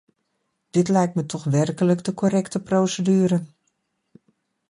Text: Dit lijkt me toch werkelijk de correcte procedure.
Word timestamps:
Dit 0.69 0.87
lijkt 0.87 1.15
me 1.15 1.25
toch 1.25 1.43
werkelijk 1.43 2.03
de 2.03 2.13
correcte 2.13 2.61
procedure. 2.61 3.41